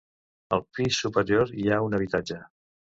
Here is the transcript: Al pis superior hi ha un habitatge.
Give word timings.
Al 0.57 0.63
pis 0.77 0.97
superior 1.05 1.55
hi 1.61 1.69
ha 1.77 1.81
un 1.91 2.01
habitatge. 2.01 2.45